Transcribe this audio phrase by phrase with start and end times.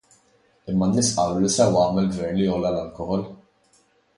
[0.69, 3.25] Imma n-nies qalu li sewwa għamel il-Gvern li għolla l-alkoħol!